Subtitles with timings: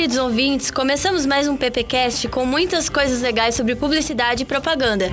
[0.00, 5.10] queridos ouvintes, começamos mais um PPcast com muitas coisas legais sobre publicidade e propaganda.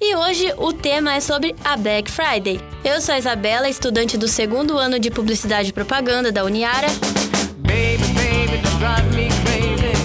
[0.00, 2.58] E hoje o tema é sobre a Black Friday.
[2.82, 6.86] Eu sou a Isabela, estudante do segundo ano de Publicidade e Propaganda da Uniara.
[7.58, 8.62] Baby, baby,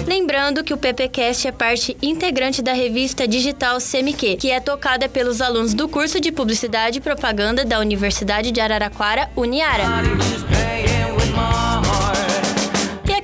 [0.06, 5.40] Lembrando que o PPcast é parte integrante da revista digital CMQ, que é tocada pelos
[5.40, 9.84] alunos do curso de Publicidade e Propaganda da Universidade de Araraquara, Uniara.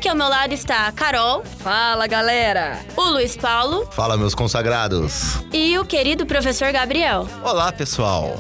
[0.09, 1.45] E aqui ao meu lado está a Carol.
[1.59, 2.81] Fala, galera!
[2.97, 3.87] O Luiz Paulo.
[3.93, 5.35] Fala, meus consagrados.
[5.53, 7.29] E o querido professor Gabriel.
[7.45, 8.39] Olá, pessoal.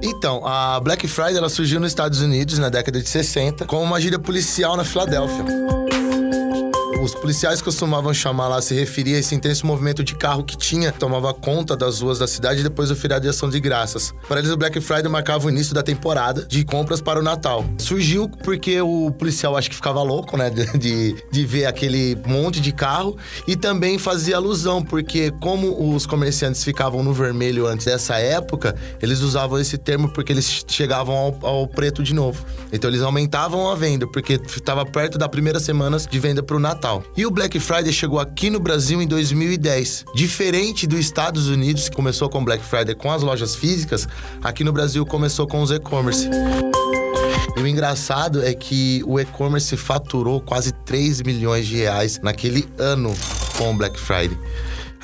[0.00, 4.00] Então, a Black Friday ela surgiu nos Estados Unidos na década de 60 como uma
[4.00, 5.73] gíria policial na Filadélfia
[7.04, 10.90] os policiais costumavam chamar lá, se referia a esse intenso movimento de carro que tinha,
[10.90, 14.14] tomava conta das ruas da cidade depois do feriado de ação de graças.
[14.26, 17.64] Para eles, o Black Friday marcava o início da temporada de compras para o Natal.
[17.76, 22.72] Surgiu porque o policial acho que ficava louco, né, de, de ver aquele monte de
[22.72, 28.74] carro e também fazia alusão, porque como os comerciantes ficavam no vermelho antes dessa época,
[29.02, 32.44] eles usavam esse termo porque eles chegavam ao, ao preto de novo.
[32.72, 36.60] Então eles aumentavam a venda, porque estava perto da primeira semana de venda para o
[36.60, 36.93] Natal.
[37.16, 40.04] E o Black Friday chegou aqui no Brasil em 2010.
[40.14, 44.06] Diferente dos Estados Unidos, que começou com Black Friday com as lojas físicas,
[44.42, 46.28] aqui no Brasil começou com os e-commerce.
[47.56, 53.14] E o engraçado é que o e-commerce faturou quase 3 milhões de reais naquele ano
[53.56, 54.36] com o Black Friday.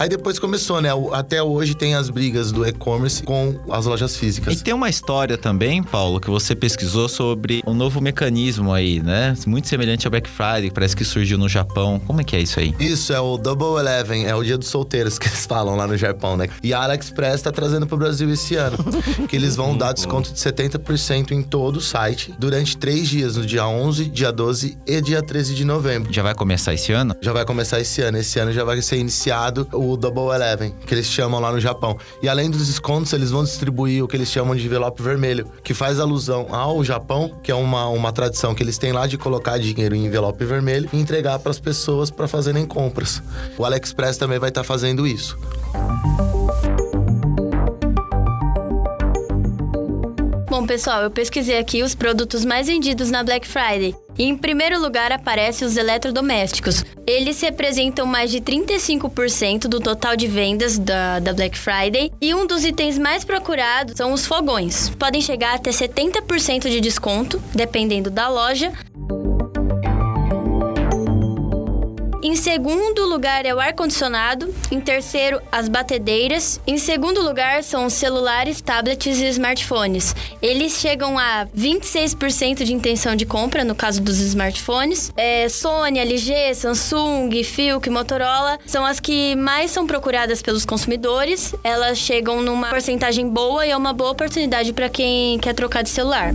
[0.01, 0.89] Aí depois começou, né?
[1.13, 4.55] Até hoje tem as brigas do e-commerce com as lojas físicas.
[4.55, 9.35] E tem uma história também, Paulo, que você pesquisou sobre um novo mecanismo aí, né?
[9.47, 12.01] Muito semelhante ao Black Friday, parece que surgiu no Japão.
[12.07, 12.75] Como é que é isso aí?
[12.81, 15.99] Isso, é o Double Eleven, é o dia dos solteiros que eles falam lá no
[15.99, 16.49] Japão, né?
[16.63, 18.79] E a AliExpress tá trazendo pro Brasil esse ano.
[19.29, 23.45] que eles vão dar desconto de 70% em todo o site durante três dias, no
[23.45, 26.11] dia 11, dia 12 e dia 13 de novembro.
[26.11, 27.15] Já vai começar esse ano?
[27.21, 28.17] Já vai começar esse ano.
[28.17, 31.61] Esse ano já vai ser iniciado o o Double Eleven, que eles chamam lá no
[31.61, 31.97] Japão.
[32.23, 35.75] E além dos descontos, eles vão distribuir o que eles chamam de envelope vermelho, que
[35.75, 39.59] faz alusão ao Japão, que é uma, uma tradição que eles têm lá de colocar
[39.59, 43.23] dinheiro em envelope vermelho e entregar para as pessoas para fazerem compras.
[43.59, 45.39] O AliExpress também vai estar tá fazendo isso.
[50.49, 53.95] Bom, pessoal, eu pesquisei aqui os produtos mais vendidos na Black Friday.
[54.23, 56.85] Em primeiro lugar aparecem os eletrodomésticos.
[57.07, 62.13] Eles representam mais de 35% do total de vendas da, da Black Friday.
[62.21, 64.91] E um dos itens mais procurados são os fogões.
[64.91, 68.71] Podem chegar até 70% de desconto, dependendo da loja,
[72.23, 74.55] Em segundo lugar é o ar-condicionado.
[74.71, 76.61] Em terceiro, as batedeiras.
[76.67, 80.15] Em segundo lugar são os celulares, tablets e smartphones.
[80.43, 85.11] Eles chegam a 26% de intenção de compra no caso dos smartphones.
[85.17, 91.55] É, Sony, LG, Samsung, Philips, Motorola são as que mais são procuradas pelos consumidores.
[91.65, 95.89] Elas chegam numa porcentagem boa e é uma boa oportunidade para quem quer trocar de
[95.89, 96.35] celular.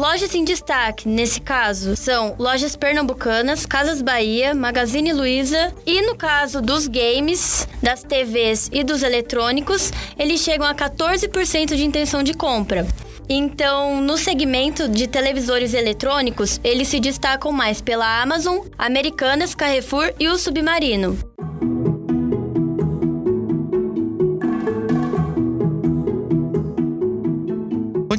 [0.00, 6.62] Lojas em destaque, nesse caso, são Lojas Pernambucanas, Casas Bahia, Magazine Luiza e no caso
[6.62, 12.86] dos games, das TVs e dos eletrônicos, eles chegam a 14% de intenção de compra.
[13.28, 20.28] Então, no segmento de televisores eletrônicos, eles se destacam mais pela Amazon, Americanas, Carrefour e
[20.28, 21.18] o Submarino.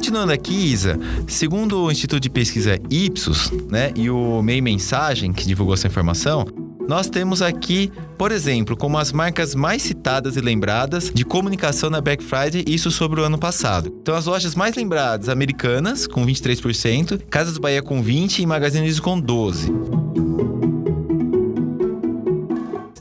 [0.02, 0.98] Continuando aqui, Isa,
[1.28, 6.44] segundo o Instituto de Pesquisa Ipsos, né, e o MEI Mensagem, que divulgou essa informação,
[6.88, 12.00] nós temos aqui, por exemplo, como as marcas mais citadas e lembradas de comunicação na
[12.00, 13.96] Black Friday, isso sobre o ano passado.
[14.02, 19.00] Então, as lojas mais lembradas, Americanas, com 23%, Casas Bahia com 20% e Magazine Luiza
[19.00, 20.02] com 12%.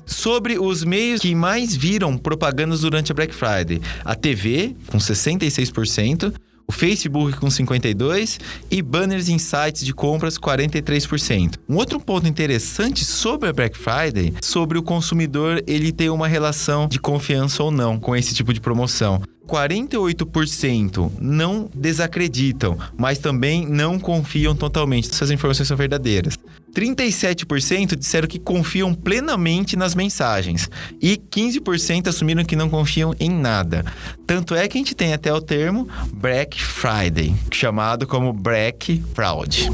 [0.05, 3.81] sobre os meios que mais viram propagandas durante a Black Friday.
[4.05, 6.31] A TV, com 66%,
[6.71, 8.39] o Facebook com 52%
[8.71, 11.56] e banners em sites de compras 43%.
[11.68, 16.88] Um outro ponto interessante sobre a Black Friday, sobre o consumidor ele ter uma relação
[16.88, 19.21] de confiança ou não com esse tipo de promoção.
[19.45, 26.38] 48% não desacreditam, mas também não confiam totalmente se as informações são verdadeiras.
[26.73, 30.69] 37% disseram que confiam plenamente nas mensagens
[31.01, 33.85] e 15% assumiram que não confiam em nada.
[34.25, 39.69] Tanto é que a gente tem até o termo Black Friday, chamado como Black Fraud.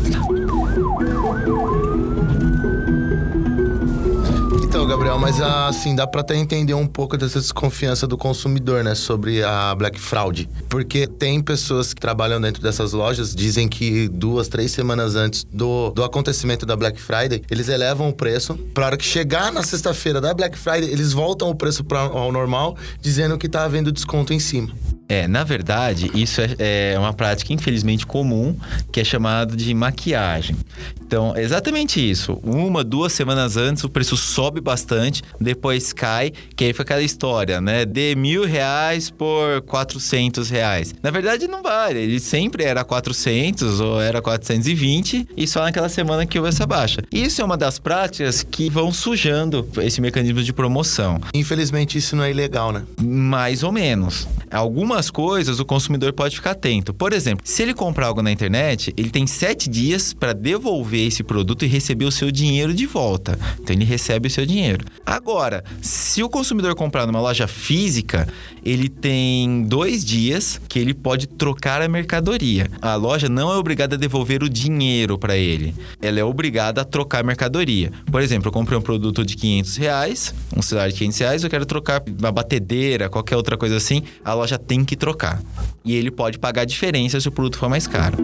[4.88, 9.44] Gabriel, mas assim, dá pra até entender um pouco dessa desconfiança do consumidor, né, sobre
[9.44, 10.50] a Black Fraud.
[10.69, 15.92] Porque tem pessoas que trabalham dentro dessas lojas, dizem que duas, três semanas antes do,
[15.92, 18.56] do acontecimento da Black Friday, eles elevam o preço.
[18.74, 22.31] Pra hora que chegar na sexta-feira da Black Friday, eles voltam o preço pra, ao
[22.31, 24.72] normal, dizendo que tá havendo desconto em cima.
[25.09, 28.56] É, na verdade, isso é, é, uma prática infelizmente comum,
[28.92, 30.56] que é chamado de maquiagem.
[31.01, 32.33] Então, é exatamente isso.
[32.44, 37.62] Uma, duas semanas antes, o preço sobe bastante, depois cai, que aí foi aquela história,
[37.62, 37.86] né?
[37.86, 40.94] De mil reais por 400 reais.
[41.01, 42.00] Na verdade, não vale.
[42.00, 47.01] Ele sempre era 400 ou era 420 e só naquela semana que houve essa baixa.
[47.12, 51.21] Isso é uma das práticas que vão sujando esse mecanismo de promoção.
[51.33, 52.83] Infelizmente, isso não é ilegal, né?
[53.01, 54.27] Mais ou menos.
[54.51, 56.94] Algumas coisas o consumidor pode ficar atento.
[56.94, 61.24] Por exemplo, se ele comprar algo na internet, ele tem sete dias para devolver esse
[61.24, 63.38] produto e receber o seu dinheiro de volta.
[63.60, 64.84] Então ele recebe o seu dinheiro.
[65.06, 68.28] Agora, se o consumidor comprar numa loja física,
[68.64, 72.70] ele tem dois dias que ele pode trocar a mercadoria.
[72.82, 75.76] A loja não é obrigada a devolver o dinheiro para ele.
[76.02, 77.92] Ela é obrigada a trocar a mercadoria.
[78.12, 81.50] Por exemplo, eu comprei um produto de 500 reais, um celular de 500 reais, eu
[81.50, 84.04] quero trocar uma batedeira, qualquer outra coisa assim.
[84.24, 85.39] A loja tem que trocar.
[85.86, 88.18] E ele pode pagar a diferença se o produto for mais caro.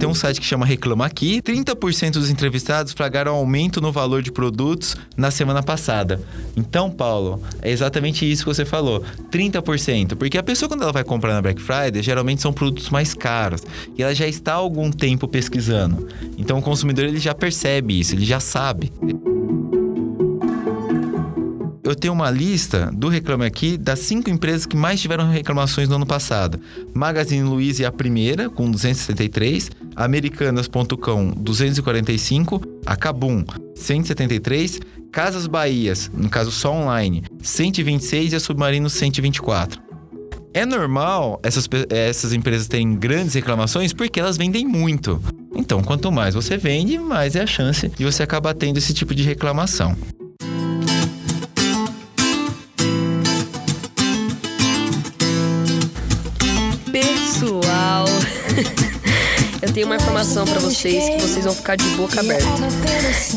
[0.00, 1.42] Tem um site que chama Reclama Aqui.
[1.42, 6.18] 30% dos entrevistados flagaram aumento no valor de produtos na semana passada.
[6.56, 9.04] Então, Paulo, é exatamente isso que você falou.
[9.30, 10.16] 30%.
[10.16, 13.62] Porque a pessoa, quando ela vai comprar na Black Friday, geralmente são produtos mais caros.
[13.98, 16.08] E ela já está há algum tempo pesquisando.
[16.38, 18.90] Então, o consumidor ele já percebe isso, ele já sabe
[21.90, 25.96] eu tenho uma lista do Reclame Aqui das cinco empresas que mais tiveram reclamações no
[25.96, 26.60] ano passado.
[26.94, 29.70] Magazine Luiza é a primeira, com 273.
[29.96, 32.62] Americanas.com, 245.
[32.86, 33.44] A Cabum,
[33.74, 34.80] 173.
[35.10, 39.82] Casas Bahias, no caso só online, 126 e a Submarino 124.
[40.54, 45.20] É normal essas, essas empresas terem grandes reclamações porque elas vendem muito.
[45.54, 49.14] Então, quanto mais você vende, mais é a chance de você acabar tendo esse tipo
[49.14, 49.96] de reclamação.
[59.62, 62.44] Eu tenho uma informação para vocês que vocês vão ficar de boca aberta.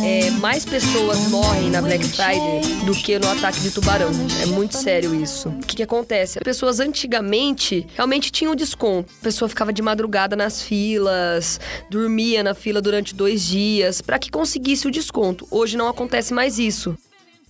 [0.03, 4.09] É, mais pessoas morrem na Black Friday do que no ataque de tubarão.
[4.41, 5.49] É muito sério isso.
[5.49, 6.39] O que, que acontece?
[6.39, 9.13] As pessoas antigamente realmente tinham desconto.
[9.19, 14.31] A pessoa ficava de madrugada nas filas, dormia na fila durante dois dias para que
[14.31, 15.47] conseguisse o desconto.
[15.51, 16.97] Hoje não acontece mais isso.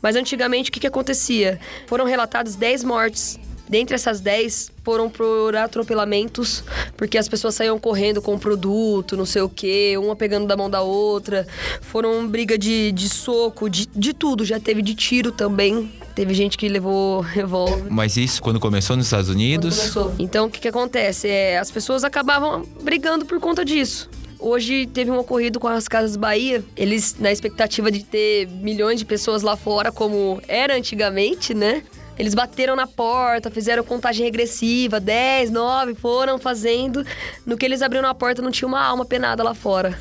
[0.02, 1.58] Mas antigamente o que, que acontecia?
[1.88, 6.64] Foram relatados 10 mortes Dentre essas 10, foram por atropelamentos,
[6.98, 10.58] porque as pessoas saíam correndo com o produto, não sei o quê, uma pegando da
[10.58, 11.48] mão da outra.
[11.82, 14.44] Foram briga de, de soco, de, de tudo.
[14.44, 15.92] Já teve de tiro também.
[16.14, 17.86] Teve gente que levou revólver.
[17.90, 19.96] Mas isso quando começou nos Estados Unidos?
[20.20, 21.28] Então, o que, que acontece?
[21.28, 24.10] É, as pessoas acabavam brigando por conta disso.
[24.38, 26.62] Hoje teve um ocorrido com as Casas Bahia.
[26.76, 31.82] Eles, na expectativa de ter milhões de pessoas lá fora, como era antigamente, né?
[32.18, 37.06] Eles bateram na porta, fizeram contagem regressiva, 10, 9, foram fazendo.
[37.46, 39.98] No que eles abriram a porta, não tinha uma alma penada lá fora.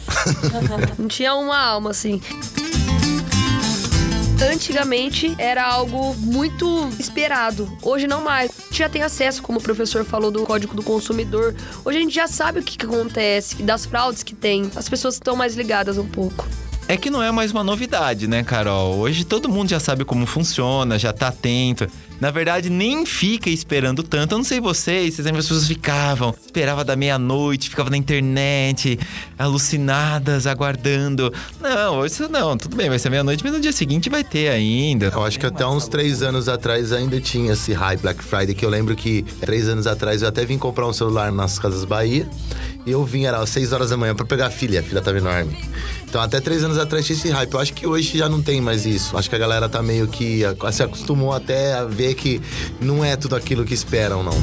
[0.99, 2.21] não tinha uma alma, assim.
[4.51, 7.71] Antigamente era algo muito esperado.
[7.81, 8.51] Hoje não mais.
[8.51, 11.55] A gente já tem acesso, como o professor falou, do Código do Consumidor.
[11.85, 14.71] Hoje a gente já sabe o que, que acontece, das fraudes que tem.
[14.75, 16.47] As pessoas estão mais ligadas um pouco.
[16.93, 18.99] É que não é mais uma novidade, né, Carol?
[18.99, 21.89] Hoje todo mundo já sabe como funciona, já tá atento.
[22.21, 24.33] Na verdade, nem fica esperando tanto.
[24.35, 29.01] Eu não sei vocês, vocês as pessoas ficavam, esperava da meia-noite, ficava na internet,
[29.39, 31.33] alucinadas, aguardando.
[31.63, 35.07] Não, isso não, tudo bem, vai ser meia-noite, mas no dia seguinte vai ter ainda.
[35.07, 38.67] Eu acho que até uns três anos atrás ainda tinha esse high Black Friday, que
[38.67, 42.29] eu lembro que três anos atrás eu até vim comprar um celular nas Casas Bahia.
[42.85, 45.01] E eu vim, era às 6 horas da manhã para pegar a filha, a filha
[45.01, 45.57] tava enorme.
[46.05, 47.55] Então até três anos atrás tinha esse hype.
[47.55, 49.17] Eu acho que hoje já não tem mais isso.
[49.17, 52.43] Acho que a galera tá meio que se acostumou até a ver que
[52.81, 54.35] não é tudo aquilo que esperam, não.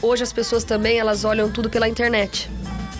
[0.00, 2.50] Hoje as pessoas também elas olham tudo pela internet.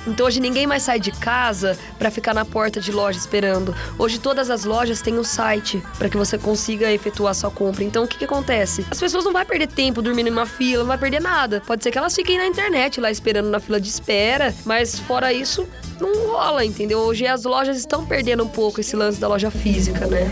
[0.07, 3.75] Então hoje ninguém mais sai de casa para ficar na porta de loja esperando.
[3.99, 7.85] Hoje todas as lojas têm um site para que você consiga efetuar sua compra.
[7.85, 8.85] Então o que, que acontece?
[8.91, 11.63] As pessoas não vão perder tempo dormindo em uma fila, não vai perder nada.
[11.67, 15.33] Pode ser que elas fiquem na internet lá esperando na fila de espera, mas fora
[15.33, 15.67] isso,
[16.01, 16.99] não rola, entendeu?
[17.01, 20.31] Hoje as lojas estão perdendo um pouco esse lance da loja física, né?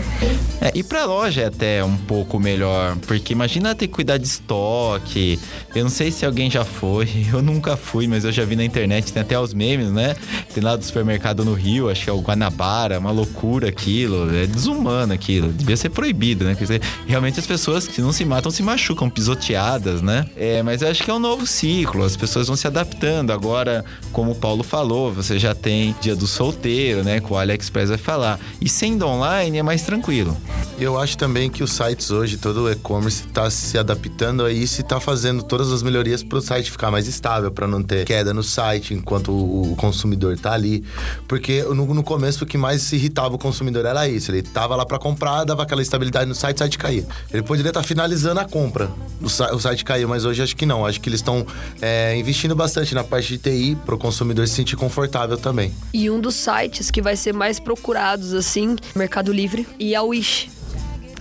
[0.61, 4.25] É, e pra loja é até um pouco melhor, porque imagina ter que cuidar de
[4.25, 5.39] estoque.
[5.75, 8.63] Eu não sei se alguém já foi, eu nunca fui, mas eu já vi na
[8.63, 10.15] internet, tem até os memes, né?
[10.53, 14.45] Tem lá do supermercado no Rio, acho que é o Guanabara, uma loucura aquilo, é
[14.45, 16.55] desumano aquilo, devia ser proibido, né?
[16.59, 20.25] Dizer, realmente as pessoas, se não se matam, se machucam, pisoteadas, né?
[20.35, 23.31] É, mas eu acho que é um novo ciclo, as pessoas vão se adaptando.
[23.31, 27.19] Agora, como o Paulo falou, você já tem dia do solteiro, né?
[27.19, 28.39] Que o AliExpress vai falar.
[28.59, 30.35] E sendo online é mais tranquilo.
[30.79, 34.81] Eu acho também que os sites hoje, todo o e-commerce está se adaptando a isso
[34.81, 38.05] e está fazendo todas as melhorias para o site ficar mais estável, para não ter
[38.05, 40.83] queda no site enquanto o consumidor está ali.
[41.27, 44.31] Porque no, no, começo o que mais irritava o consumidor era isso.
[44.31, 47.05] Ele estava lá para comprar, dava aquela estabilidade no site, o site caía.
[47.31, 48.89] Ele poderia estar tá finalizando a compra,
[49.21, 50.85] o, o, site caiu, mas hoje acho que não.
[50.85, 51.45] Acho que eles estão
[51.81, 55.71] é, investindo bastante na parte de TI para o consumidor se sentir confortável também.
[55.93, 60.49] E um dos sites que vai ser mais procurados assim, Mercado Livre e a Wish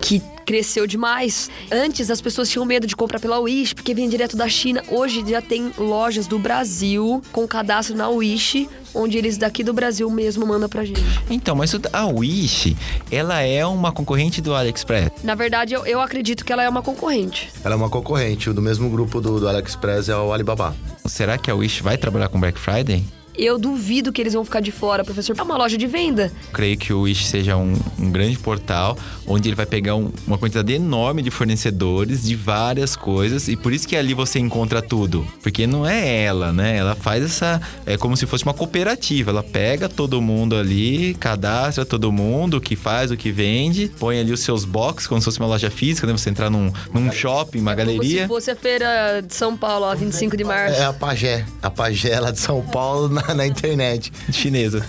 [0.02, 1.48] que cresceu demais.
[1.70, 4.82] Antes as pessoas tinham medo de comprar pela Wish porque vinha direto da China.
[4.88, 10.10] Hoje já tem lojas do Brasil com cadastro na Wish, onde eles daqui do Brasil
[10.10, 11.00] mesmo mandam pra gente.
[11.30, 12.76] Então, mas a Wish,
[13.10, 15.12] ela é uma concorrente do AliExpress?
[15.22, 17.50] Na verdade, eu, eu acredito que ela é uma concorrente.
[17.62, 18.50] Ela é uma concorrente.
[18.50, 20.74] O do mesmo grupo do, do AliExpress é o Alibaba.
[21.06, 23.04] Será que a Wish vai trabalhar com Black Friday?
[23.36, 25.34] Eu duvido que eles vão ficar de fora, professor.
[25.38, 26.30] É uma loja de venda.
[26.52, 28.96] Creio que o Wish seja um, um grande portal
[29.26, 33.72] onde ele vai pegar um, uma quantidade enorme de fornecedores de várias coisas e por
[33.72, 35.26] isso que ali você encontra tudo.
[35.42, 36.76] Porque não é ela, né?
[36.76, 37.60] Ela faz essa.
[37.86, 39.30] É como se fosse uma cooperativa.
[39.30, 44.20] Ela pega todo mundo ali, cadastra todo mundo, o que faz, o que vende, põe
[44.20, 46.12] ali os seus boxes, como se fosse uma loja física, né?
[46.12, 48.26] Você entrar num, num shopping, uma galeria.
[48.26, 50.80] Como se fosse a feira de São Paulo, ó, 25 de março.
[50.80, 51.44] É a Pagé.
[51.62, 54.12] A Pagé lá de São Paulo, na na, internet.
[54.30, 54.84] Chinesa.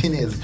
[0.00, 0.36] Chinesa.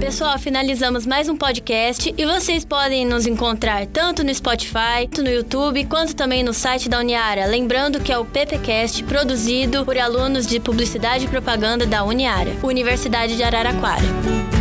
[0.00, 5.30] Pessoal, finalizamos mais um podcast e vocês podem nos encontrar tanto no Spotify, tanto no
[5.30, 7.46] YouTube, quanto também no site da Uniara.
[7.46, 13.36] Lembrando que é o PPcast produzido por alunos de Publicidade e Propaganda da Uniara, Universidade
[13.36, 14.51] de Araraquara.